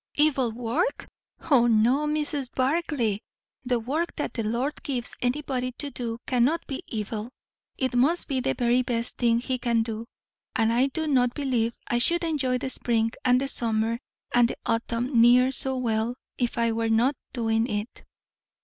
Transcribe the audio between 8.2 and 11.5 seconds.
be the very best thing he can do. And I do not